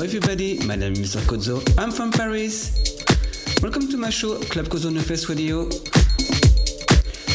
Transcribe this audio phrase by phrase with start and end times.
[0.00, 1.20] Hello everybody, my name is Mr.
[1.26, 2.72] Kozo, I'm from Paris.
[3.60, 5.64] Welcome to my show Club Kozo Nefest Radio.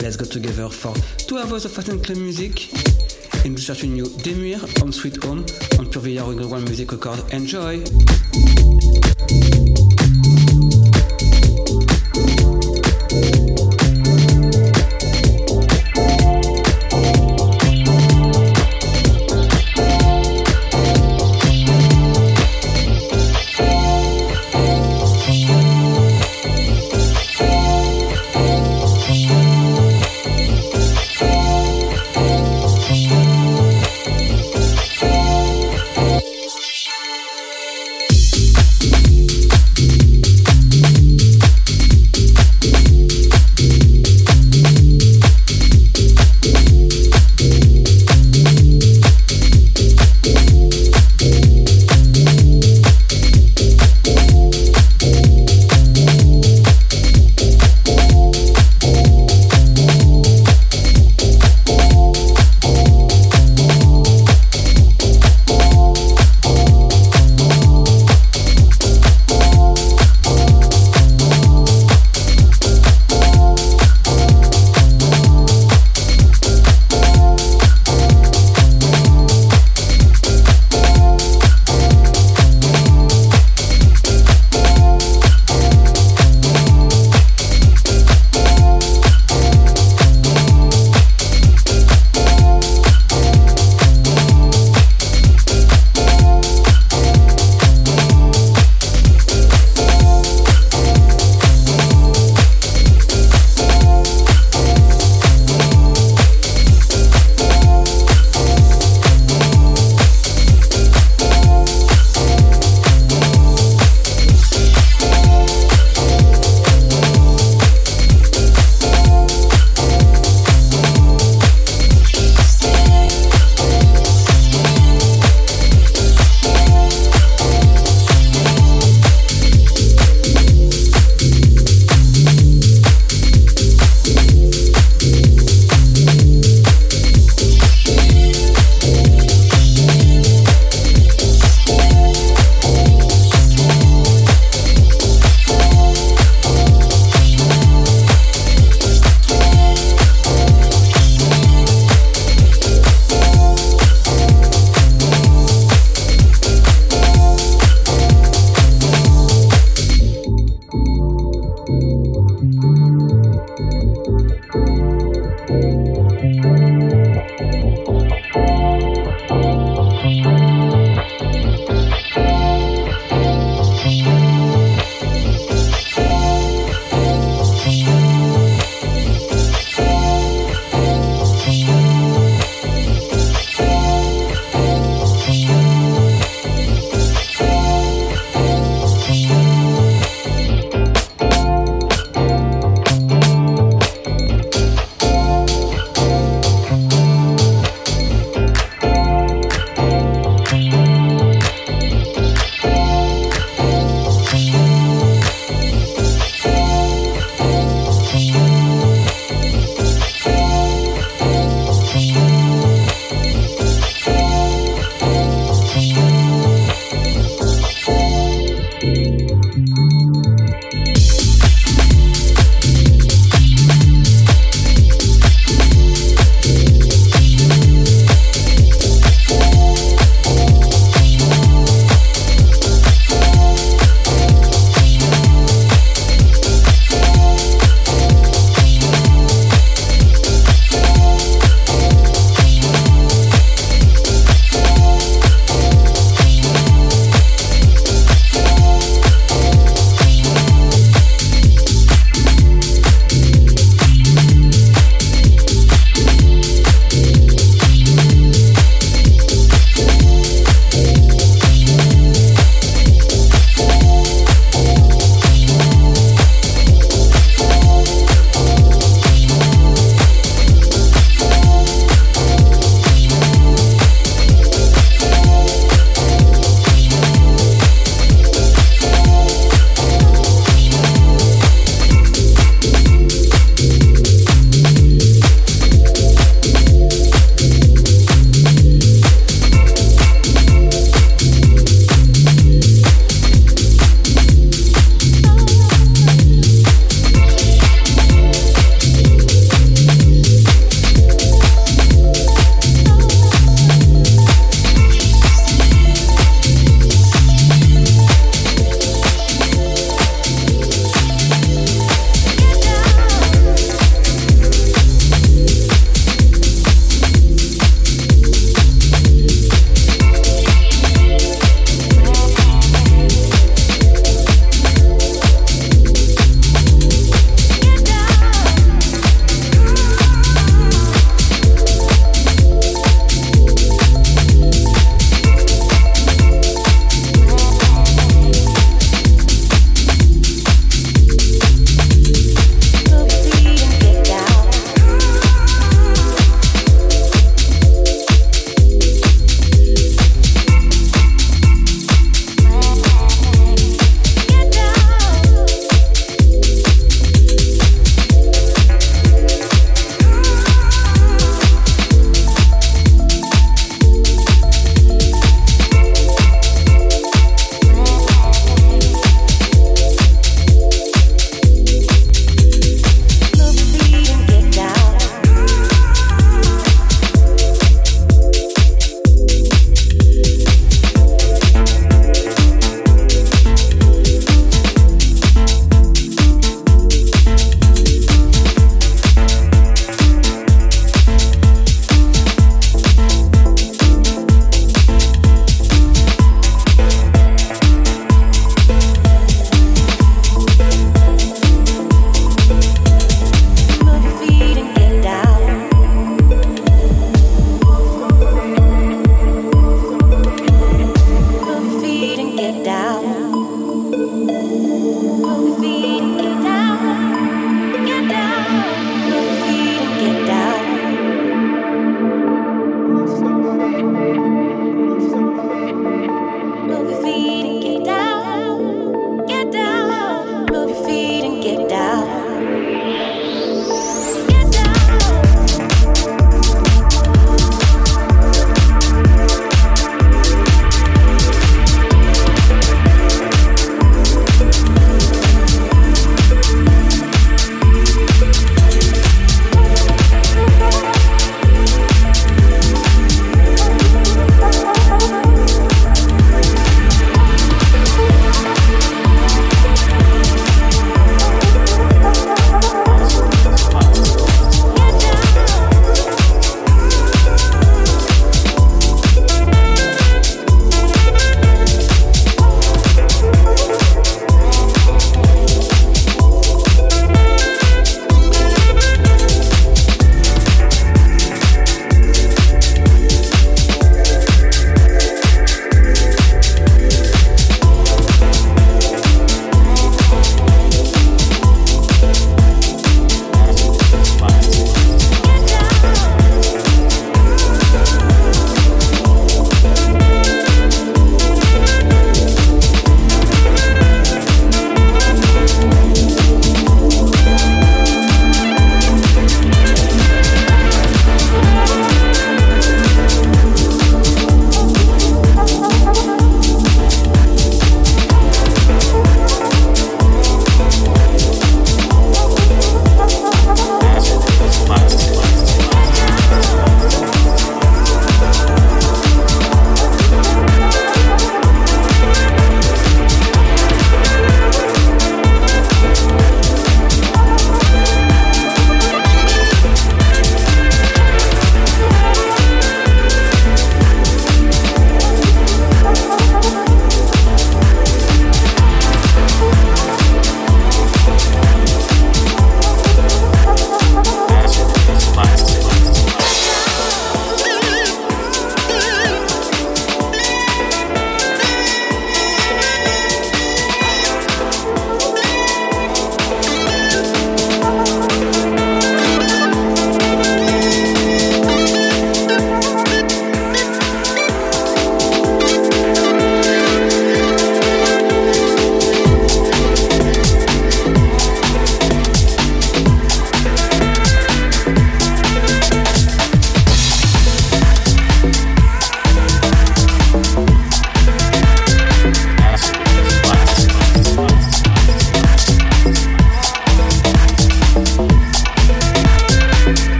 [0.00, 0.94] Let's go together for
[1.26, 2.72] two hours of Latin club music
[3.44, 5.44] and research new Demir, Home Sweet Home
[5.80, 7.32] on Pure Villard Underground Music Record.
[7.32, 7.82] Enjoy!
[13.10, 13.51] Thank.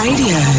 [0.00, 0.49] Radio.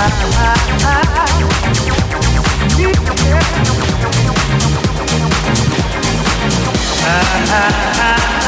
[0.00, 0.12] ah,
[7.50, 8.47] ah, ah.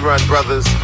[0.00, 0.79] rerun, brothers.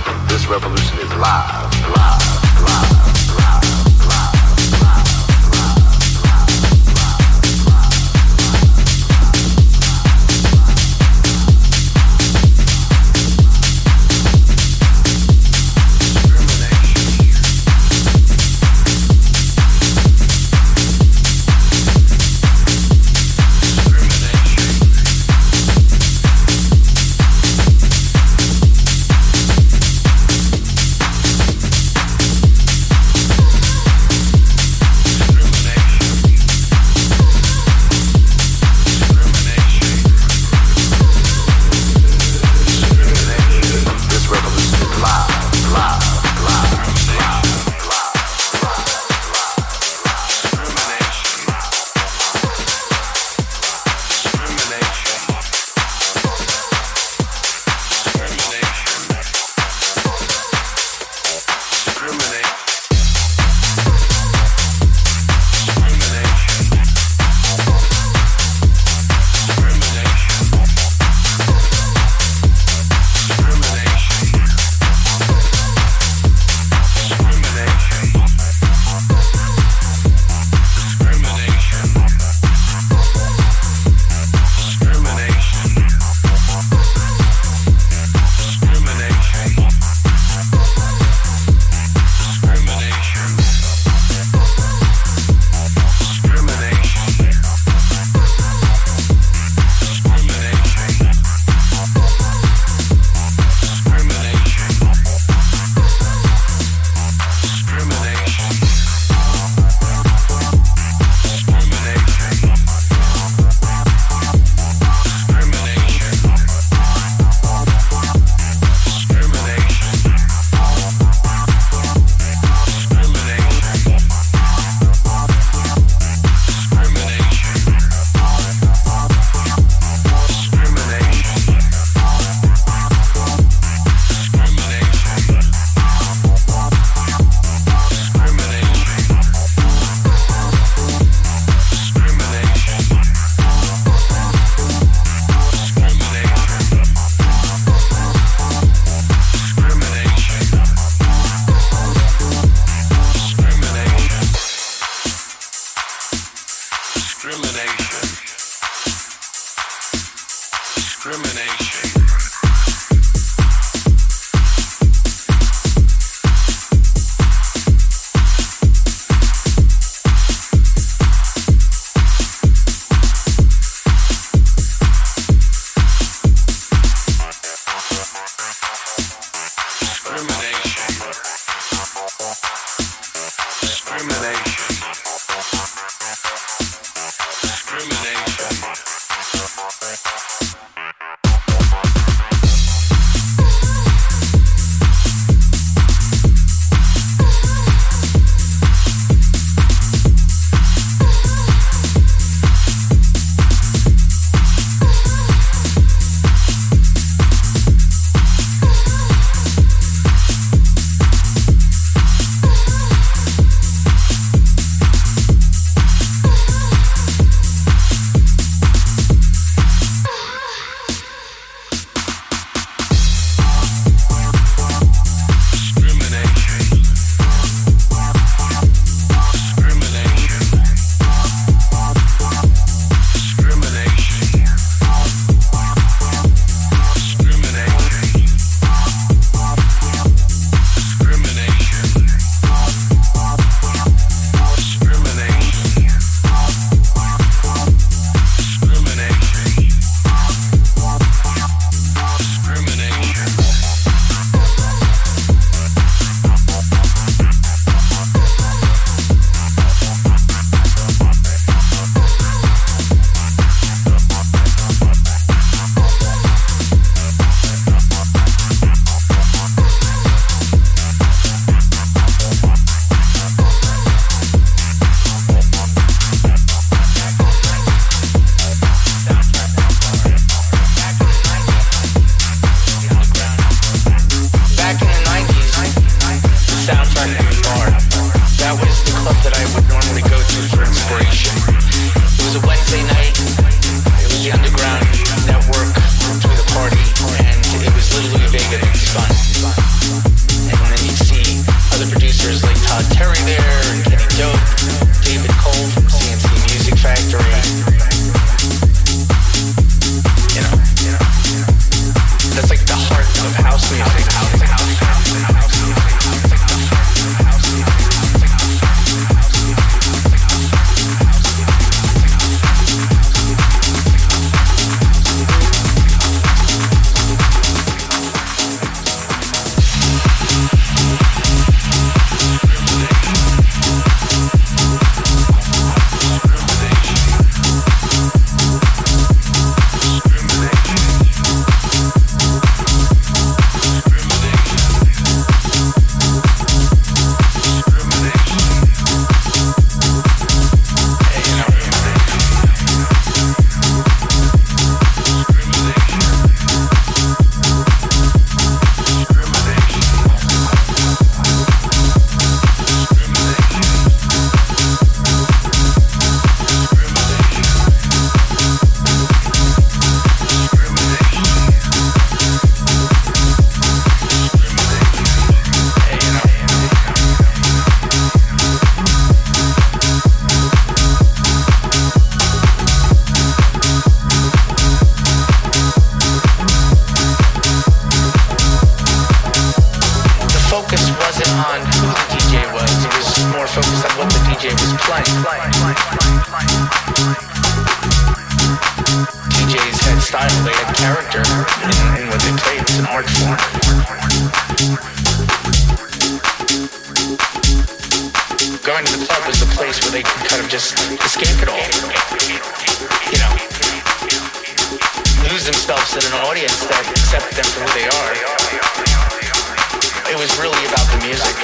[420.39, 421.37] really about the music.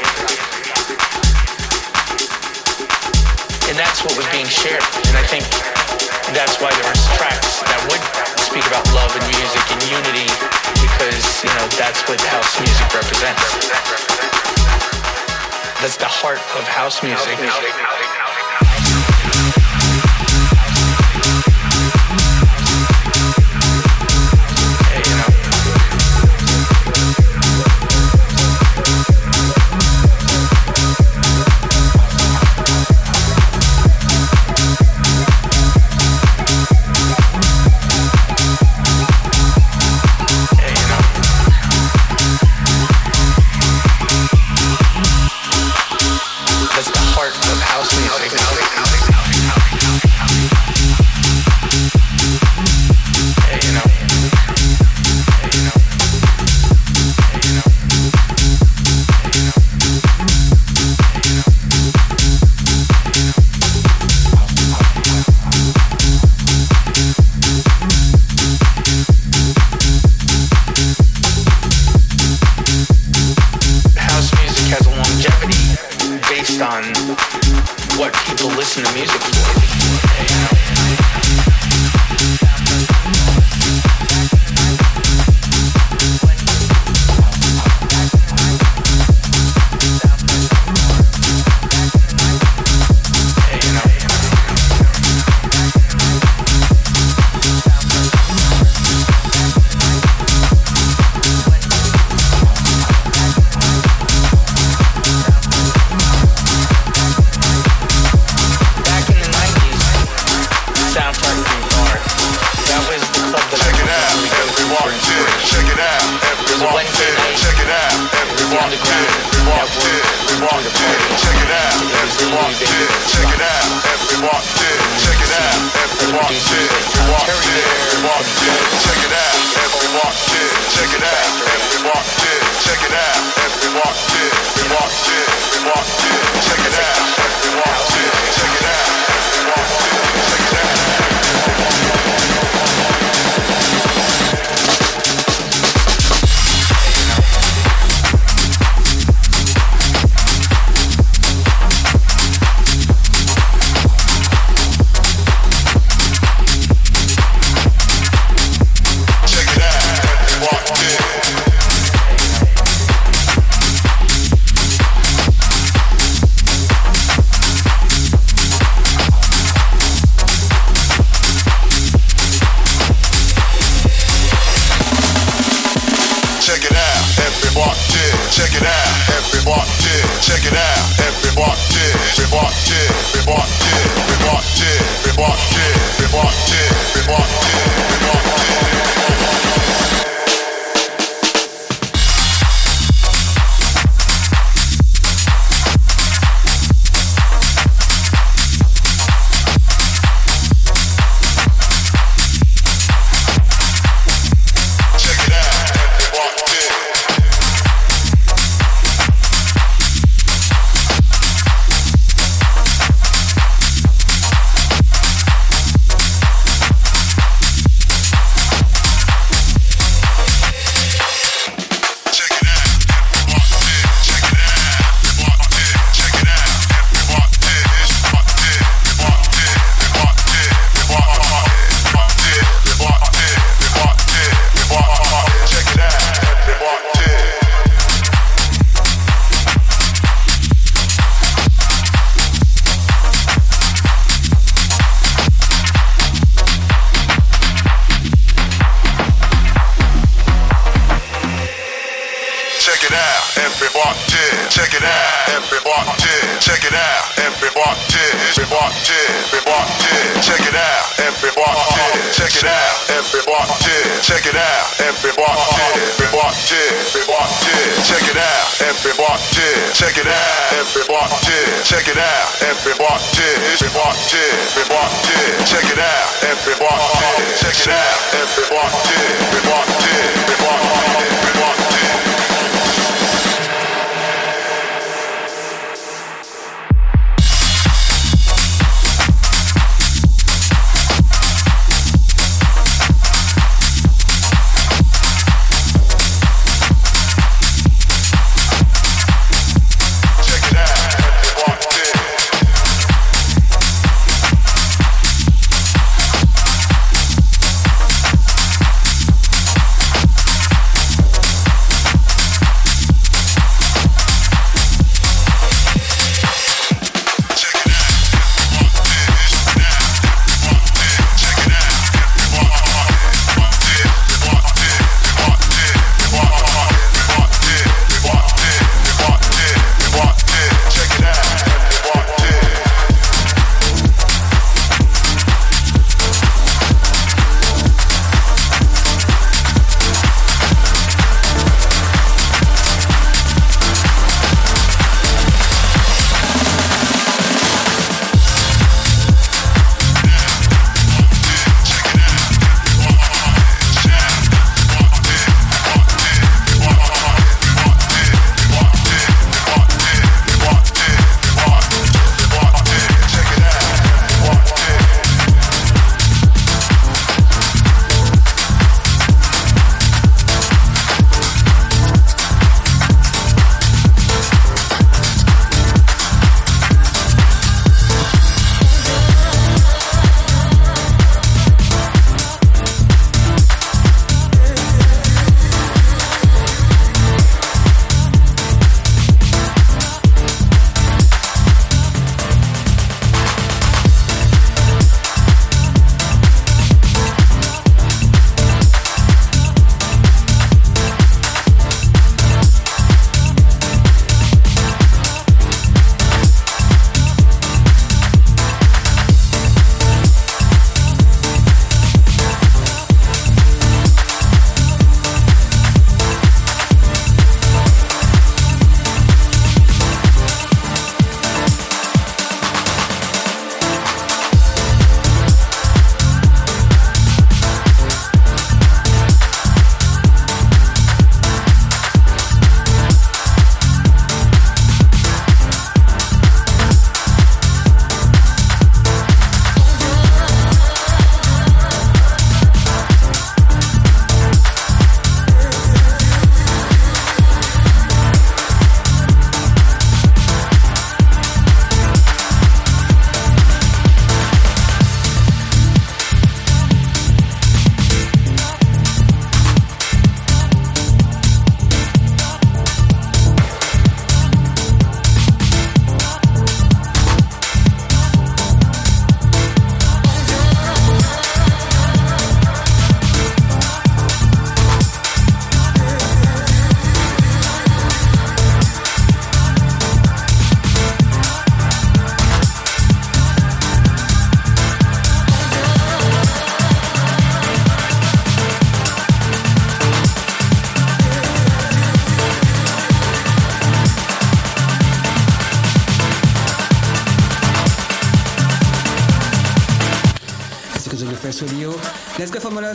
[3.69, 4.85] And that's what was being shared.
[5.09, 5.45] And I think
[6.37, 8.03] that's why there was tracks that would
[8.45, 10.29] speak about love and music and unity
[10.85, 13.45] because, you know, that's what house music represents.
[15.81, 17.39] That's the heart of house music.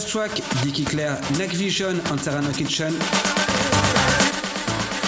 [0.07, 2.93] Last track, Dicky Claire, Neck Vision on Sarano Kitchen.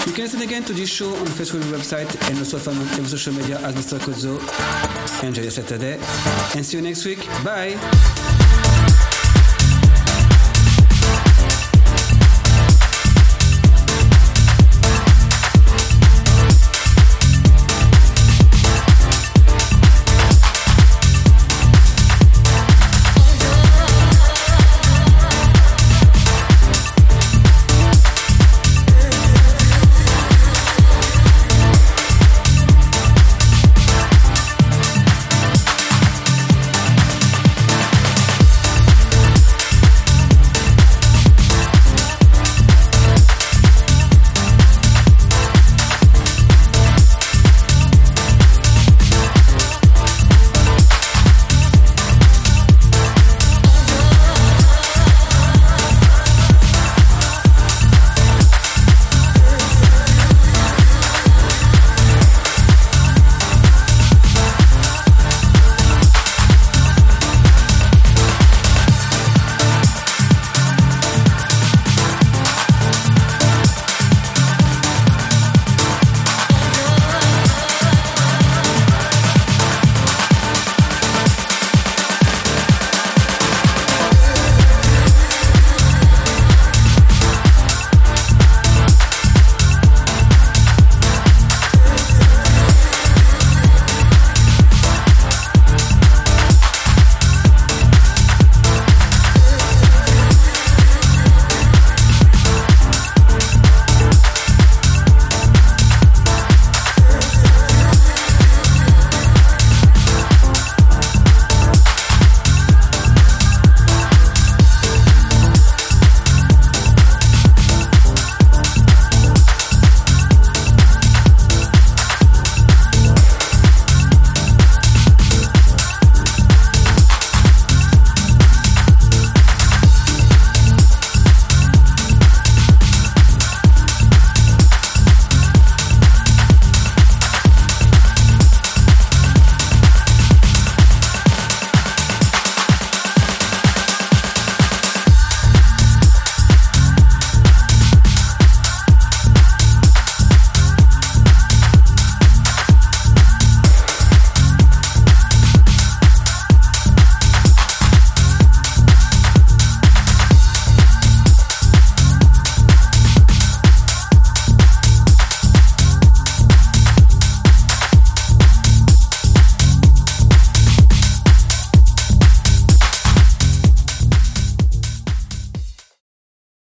[0.05, 3.33] You can listen again to this show on Facebook website and also find on social
[3.33, 3.99] media as Mr.
[3.99, 4.39] Kozo.
[5.23, 5.99] Enjoy your Saturday
[6.55, 7.25] and see you next week.
[7.43, 8.38] Bye!